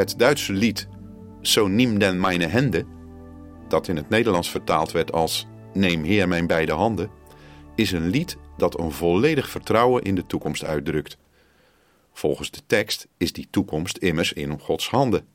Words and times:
Het 0.00 0.18
Duitse 0.18 0.52
lied 0.52 0.88
So 1.40 1.68
nimm 1.68 1.98
den 1.98 2.18
meine 2.18 2.46
Hände, 2.46 2.86
dat 3.68 3.88
in 3.88 3.96
het 3.96 4.08
Nederlands 4.08 4.50
vertaald 4.50 4.92
werd 4.92 5.12
als 5.12 5.46
Neem 5.74 6.04
Heer 6.04 6.28
mijn 6.28 6.46
beide 6.46 6.72
handen, 6.72 7.10
is 7.74 7.92
een 7.92 8.08
lied 8.08 8.36
dat 8.56 8.78
een 8.78 8.92
volledig 8.92 9.48
vertrouwen 9.48 10.02
in 10.02 10.14
de 10.14 10.26
toekomst 10.26 10.64
uitdrukt. 10.64 11.16
Volgens 12.12 12.50
de 12.50 12.60
tekst 12.66 13.08
is 13.16 13.32
die 13.32 13.48
toekomst 13.50 13.96
immers 13.96 14.32
in 14.32 14.60
Gods 14.60 14.88
handen. 14.88 15.26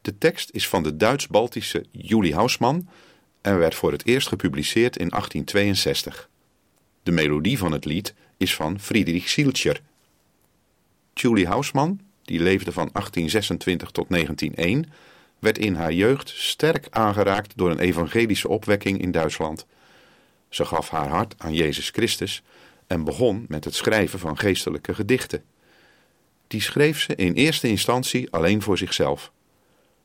De 0.00 0.18
tekst 0.18 0.50
is 0.52 0.68
van 0.68 0.82
de 0.82 0.96
Duits-Baltische 0.96 1.84
Julie 1.90 2.34
Hausmann 2.34 2.88
en 3.40 3.58
werd 3.58 3.74
voor 3.74 3.92
het 3.92 4.06
eerst 4.06 4.28
gepubliceerd 4.28 4.96
in 4.96 5.08
1862. 5.08 6.28
De 7.02 7.12
melodie 7.12 7.58
van 7.58 7.72
het 7.72 7.84
lied 7.84 8.14
is 8.36 8.54
van 8.54 8.80
Friedrich 8.80 9.28
Sieltjer. 9.28 9.82
Julie 11.12 11.46
Hausmann, 11.46 12.03
die 12.24 12.40
leefde 12.40 12.72
van 12.72 12.88
1826 12.92 13.90
tot 13.90 14.08
1901, 14.08 14.92
werd 15.38 15.58
in 15.58 15.74
haar 15.74 15.92
jeugd 15.92 16.28
sterk 16.28 16.86
aangeraakt 16.90 17.52
door 17.56 17.70
een 17.70 17.78
evangelische 17.78 18.48
opwekking 18.48 19.00
in 19.00 19.10
Duitsland. 19.10 19.66
Ze 20.48 20.64
gaf 20.64 20.90
haar 20.90 21.08
hart 21.08 21.34
aan 21.38 21.54
Jezus 21.54 21.90
Christus 21.90 22.42
en 22.86 23.04
begon 23.04 23.44
met 23.48 23.64
het 23.64 23.74
schrijven 23.74 24.18
van 24.18 24.38
geestelijke 24.38 24.94
gedichten. 24.94 25.44
Die 26.46 26.60
schreef 26.60 27.00
ze 27.00 27.14
in 27.14 27.32
eerste 27.32 27.68
instantie 27.68 28.30
alleen 28.30 28.62
voor 28.62 28.78
zichzelf. 28.78 29.32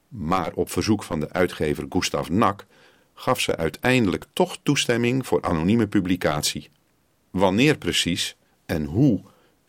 Maar 0.07 0.51
op 0.53 0.71
verzoek 0.71 1.03
van 1.03 1.19
de 1.19 1.31
uitgever 1.31 1.85
Gustav 1.89 2.29
Nack 2.29 2.65
gaf 3.13 3.39
ze 3.39 3.55
uiteindelijk 3.55 4.25
toch 4.33 4.57
toestemming 4.63 5.27
voor 5.27 5.41
anonieme 5.41 5.87
publicatie. 5.87 6.69
Wanneer 7.29 7.77
precies 7.77 8.35
en 8.65 8.85
hoe 8.85 9.21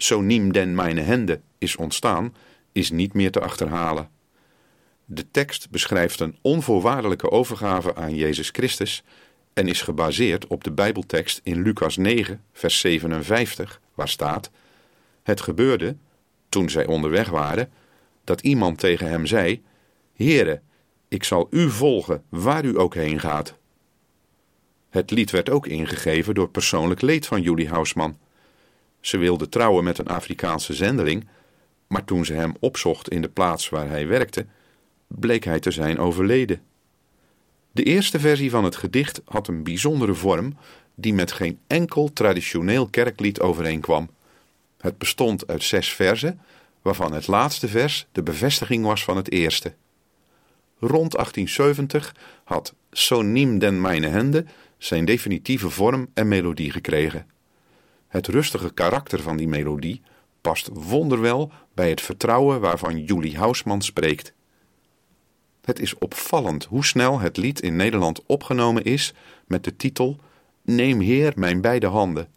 So 0.03 0.21
niem 0.21 0.53
den 0.53 0.75
meine 0.75 1.41
is 1.59 1.77
ontstaan, 1.77 2.35
is 2.73 2.91
niet 2.91 3.13
meer 3.13 3.31
te 3.31 3.41
achterhalen. 3.41 4.11
De 5.05 5.31
tekst 5.31 5.71
beschrijft 5.71 6.21
een 6.21 6.37
onvoorwaardelijke 6.43 7.31
overgave 7.31 7.95
aan 7.95 8.15
Jezus 8.15 8.49
Christus 8.49 9.03
en 9.53 9.69
is 9.69 9.83
gebaseerd 9.83 10.47
op 10.47 10.65
de 10.65 10.71
Bijbeltekst 10.71 11.41
in 11.43 11.63
Lucas 11.63 11.97
9, 11.97 12.45
vers 12.53 12.81
57, 12.81 13.81
waar 13.95 14.09
staat: 14.09 14.51
Het 15.23 15.41
gebeurde, 15.41 15.97
toen 16.49 16.71
zij 16.71 16.87
onderweg 16.87 17.29
waren, 17.29 17.71
dat 18.25 18.41
iemand 18.41 18.79
tegen 18.79 19.09
hem 19.09 19.27
zei: 19.27 19.63
Heere, 20.15 20.61
ik 21.09 21.25
zal 21.25 21.47
u 21.51 21.71
volgen 21.71 22.23
waar 22.29 22.65
u 22.65 22.79
ook 22.79 22.95
heen 22.95 23.21
gaat. 23.21 23.55
Het 24.91 25.11
lied 25.11 25.31
werd 25.31 25.51
ook 25.51 25.67
ingegeven 25.67 26.35
door 26.35 26.49
persoonlijk 26.49 27.01
leed 27.01 27.27
van 27.27 27.43
Julie 27.43 27.69
Hausman. 27.69 28.19
Ze 29.01 29.19
wilde 29.19 29.49
trouwen 29.49 29.85
met 29.85 29.99
een 29.99 30.09
Afrikaanse 30.09 30.75
zendeling, 30.75 31.29
maar 31.87 32.05
toen 32.05 32.25
ze 32.25 32.33
hem 32.33 32.55
opzocht 32.61 33.11
in 33.11 33.23
de 33.23 33.29
plaats 33.29 33.69
waar 33.69 33.89
hij 33.89 34.07
werkte, 34.07 34.47
bleek 35.07 35.45
hij 35.45 35.61
te 35.61 35.71
zijn 35.71 35.99
overleden. 35.99 36.63
De 37.73 37.83
eerste 37.83 38.21
versie 38.21 38.51
van 38.51 38.65
het 38.65 38.77
gedicht 38.77 39.21
had 39.25 39.49
een 39.49 39.63
bijzondere 39.63 40.15
vorm 40.15 40.57
die 40.95 41.15
met 41.15 41.33
geen 41.33 41.59
enkel 41.67 42.13
traditioneel 42.13 42.87
kerklied 42.87 43.41
overeenkwam. 43.41 44.11
Het 44.79 44.99
bestond 44.99 45.47
uit 45.47 45.63
zes 45.63 45.93
verzen, 45.93 46.41
waarvan 46.83 47.13
het 47.13 47.27
laatste 47.27 47.69
vers 47.69 48.07
de 48.13 48.23
bevestiging 48.23 48.85
was 48.85 49.05
van 49.05 49.17
het 49.17 49.31
eerste. 49.31 49.75
Rond 50.79 51.13
1870 51.13 52.15
had 52.45 52.75
So 52.91 53.23
niem 53.23 53.59
den 53.59 53.81
meine 53.81 54.07
Hände 54.07 54.45
zijn 54.79 55.05
definitieve 55.05 55.71
vorm 55.71 56.11
en 56.15 56.29
melodie 56.29 56.71
gekregen. 56.71 57.27
Het 58.11 58.27
rustige 58.27 58.73
karakter 58.73 59.23
van 59.23 59.37
die 59.37 59.49
melodie 59.49 60.03
past 60.41 60.69
wonderwel 60.73 61.53
bij 61.75 61.91
het 61.91 62.01
vertrouwen 62.01 62.61
waarvan 62.61 63.05
Julie 63.05 63.39
Hausman 63.39 63.83
spreekt. 63.83 64.33
Het 65.65 65.81
is 65.81 65.99
opvallend 65.99 66.65
hoe 66.65 66.85
snel 66.85 67.19
het 67.19 67.37
lied 67.37 67.61
in 67.61 67.77
Nederland 67.77 68.27
opgenomen 68.27 68.85
is 68.85 69.15
met 69.47 69.65
de 69.65 69.77
titel 69.77 70.19
Neem 70.63 71.01
Heer 71.01 71.33
mijn 71.37 71.61
beide 71.61 71.87
handen. 71.87 72.29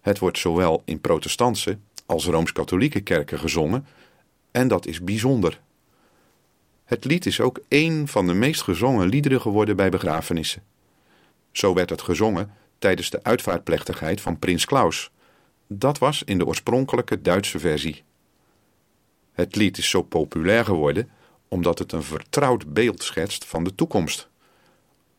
Het 0.00 0.18
wordt 0.18 0.38
zowel 0.38 0.82
in 0.84 1.00
protestantse 1.00 1.78
als 2.06 2.26
rooms-katholieke 2.26 3.00
kerken 3.00 3.38
gezongen 3.38 3.86
en 4.50 4.68
dat 4.68 4.86
is 4.86 5.04
bijzonder. 5.04 5.60
Het 6.84 7.04
lied 7.04 7.26
is 7.26 7.40
ook 7.40 7.60
één 7.68 8.08
van 8.08 8.26
de 8.26 8.34
meest 8.34 8.62
gezongen 8.62 9.08
liederen 9.08 9.40
geworden 9.40 9.76
bij 9.76 9.90
begrafenissen. 9.90 10.62
Zo 11.52 11.74
werd 11.74 11.90
het 11.90 12.02
gezongen 12.02 12.50
tijdens 12.80 13.10
de 13.10 13.22
uitvaartplechtigheid 13.22 14.20
van 14.20 14.38
prins 14.38 14.64
Klaus. 14.64 15.10
Dat 15.66 15.98
was 15.98 16.22
in 16.24 16.38
de 16.38 16.46
oorspronkelijke 16.46 17.22
Duitse 17.22 17.58
versie. 17.58 18.02
Het 19.32 19.56
lied 19.56 19.78
is 19.78 19.90
zo 19.90 20.02
populair 20.02 20.64
geworden 20.64 21.10
omdat 21.48 21.78
het 21.78 21.92
een 21.92 22.02
vertrouwd 22.02 22.72
beeld 22.72 23.02
schetst 23.02 23.44
van 23.44 23.64
de 23.64 23.74
toekomst. 23.74 24.28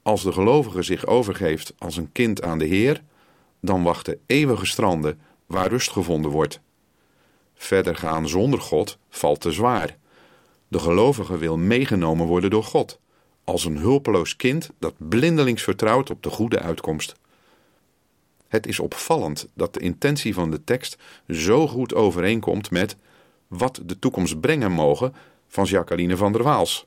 Als 0.02 0.24
de 0.24 0.32
gelovige 0.32 0.82
zich 0.82 1.06
overgeeft 1.06 1.74
als 1.78 1.98
een 1.98 2.12
kind 2.12 2.42
aan 2.42 2.58
de 2.58 2.66
Heer, 2.66 3.02
dan 3.60 3.84
wachten 3.84 4.20
eeuwige 4.26 4.66
stranden 4.66 5.20
waar 5.46 5.68
rust 5.68 5.92
gevonden 5.92 6.32
wordt. 6.32 6.60
Verder 7.56 7.96
gaan 7.96 8.28
zonder 8.28 8.62
God 8.62 8.98
valt 9.10 9.42
te 9.42 9.52
zwaar. 9.52 9.98
De 10.68 10.80
gelovige 10.80 11.38
wil 11.38 11.58
meegenomen 11.58 12.28
worden 12.28 12.50
door 12.50 12.64
God, 12.64 13.00
als 13.44 13.66
een 13.66 13.78
hulpeloos 13.78 14.36
kind 14.36 14.70
dat 14.80 14.94
blindelings 14.98 15.64
vertrouwt 15.64 16.10
op 16.10 16.24
de 16.24 16.30
goede 16.30 16.60
uitkomst. 16.60 17.16
Het 18.52 18.68
is 18.68 18.80
opvallend 18.80 19.48
dat 19.54 19.74
de 19.74 19.80
intentie 19.80 20.34
van 20.34 20.52
de 20.52 20.64
tekst 20.64 20.98
zo 21.30 21.68
goed 21.68 21.94
overeenkomt 21.94 22.72
met 22.72 22.96
wat 23.48 23.82
de 23.86 24.00
toekomst 24.00 24.40
brengen 24.40 24.72
mogen 24.72 25.14
van 25.48 25.66
Jacqueline 25.66 26.18
van 26.18 26.32
der 26.32 26.44
Waals. 26.44 26.86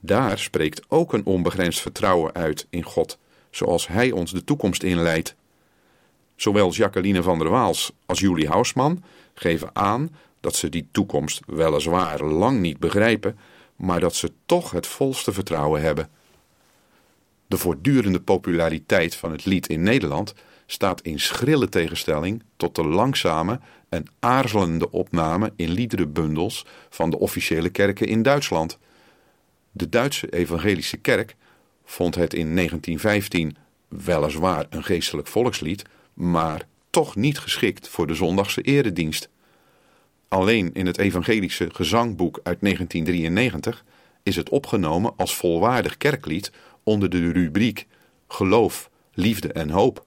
Daar 0.00 0.38
spreekt 0.38 0.82
ook 0.88 1.12
een 1.12 1.24
onbegrensd 1.24 1.80
vertrouwen 1.80 2.34
uit 2.34 2.66
in 2.70 2.82
God, 2.82 3.18
zoals 3.50 3.88
Hij 3.88 4.10
ons 4.10 4.32
de 4.32 4.44
toekomst 4.44 4.82
inleidt. 4.82 5.34
Zowel 6.36 6.70
Jacqueline 6.70 7.22
van 7.22 7.38
der 7.38 7.48
Waals 7.48 7.92
als 8.06 8.20
Julie 8.20 8.48
Hausman 8.48 9.02
geven 9.34 9.70
aan 9.72 10.16
dat 10.40 10.54
ze 10.54 10.68
die 10.68 10.88
toekomst 10.92 11.40
weliswaar 11.46 12.22
lang 12.22 12.60
niet 12.60 12.78
begrijpen, 12.78 13.38
maar 13.76 14.00
dat 14.00 14.14
ze 14.14 14.32
toch 14.46 14.70
het 14.70 14.86
volste 14.86 15.32
vertrouwen 15.32 15.82
hebben. 15.82 16.08
De 17.46 17.56
voortdurende 17.56 18.20
populariteit 18.20 19.14
van 19.14 19.32
het 19.32 19.44
lied 19.44 19.68
in 19.68 19.82
Nederland 19.82 20.34
staat 20.70 21.00
in 21.00 21.20
schrille 21.20 21.68
tegenstelling 21.68 22.42
tot 22.56 22.74
de 22.74 22.84
langzame 22.84 23.60
en 23.88 24.04
aarzelende 24.20 24.90
opname 24.90 25.52
in 25.56 25.70
liederenbundels 25.70 26.66
van 26.88 27.10
de 27.10 27.18
officiële 27.18 27.68
kerken 27.68 28.06
in 28.06 28.22
Duitsland. 28.22 28.78
De 29.72 29.88
Duitse 29.88 30.28
evangelische 30.32 30.96
kerk 30.96 31.36
vond 31.84 32.14
het 32.14 32.34
in 32.34 32.54
1915 32.54 33.56
weliswaar 33.88 34.66
een 34.70 34.84
geestelijk 34.84 35.28
volkslied, 35.28 35.84
maar 36.14 36.66
toch 36.90 37.16
niet 37.16 37.38
geschikt 37.38 37.88
voor 37.88 38.06
de 38.06 38.14
zondagse 38.14 38.62
eredienst. 38.62 39.28
Alleen 40.28 40.70
in 40.72 40.86
het 40.86 40.98
evangelische 40.98 41.68
gezangboek 41.72 42.40
uit 42.42 42.60
1993 42.60 43.84
is 44.22 44.36
het 44.36 44.48
opgenomen 44.48 45.12
als 45.16 45.34
volwaardig 45.34 45.96
kerklied 45.96 46.52
onder 46.82 47.10
de 47.10 47.32
rubriek 47.32 47.86
Geloof, 48.28 48.90
Liefde 49.12 49.52
en 49.52 49.70
Hoop, 49.70 50.06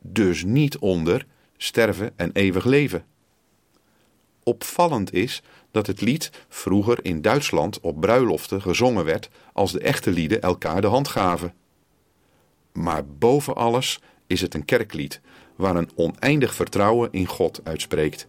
dus 0.00 0.44
niet 0.44 0.78
onder 0.78 1.26
sterven 1.56 2.12
en 2.16 2.30
eeuwig 2.32 2.64
leven. 2.64 3.04
Opvallend 4.42 5.12
is 5.12 5.42
dat 5.70 5.86
het 5.86 6.00
lied 6.00 6.30
vroeger 6.48 6.98
in 7.04 7.22
Duitsland 7.22 7.80
op 7.80 8.00
bruiloften 8.00 8.62
gezongen 8.62 9.04
werd 9.04 9.28
als 9.52 9.72
de 9.72 9.80
echte 9.80 10.10
lieden 10.10 10.42
elkaar 10.42 10.80
de 10.80 10.86
hand 10.86 11.08
gaven. 11.08 11.54
Maar 12.72 13.06
boven 13.06 13.54
alles 13.54 14.00
is 14.26 14.40
het 14.40 14.54
een 14.54 14.64
kerklied 14.64 15.20
waar 15.56 15.76
een 15.76 15.90
oneindig 15.94 16.54
vertrouwen 16.54 17.08
in 17.12 17.26
God 17.26 17.60
uitspreekt. 17.64 18.26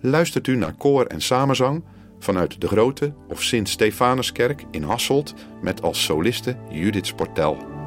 Luistert 0.00 0.46
u 0.46 0.56
naar 0.56 0.74
koor 0.74 1.04
en 1.04 1.20
samenzang 1.20 1.82
vanuit 2.18 2.60
de 2.60 2.68
Grote 2.68 3.12
of 3.28 3.42
Sint-Stefanuskerk 3.42 4.64
in 4.70 4.82
Hasselt 4.82 5.34
met 5.62 5.82
als 5.82 6.04
soliste 6.04 6.56
Judith 6.70 7.06
Sportel. 7.06 7.79